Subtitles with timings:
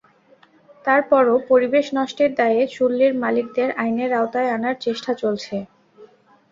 [0.85, 5.55] তার পরও পরিবেশ নষ্টের দায়ে চুল্লির মালিকদের আইনের আওতায় আনার চেষ্টা চলছে।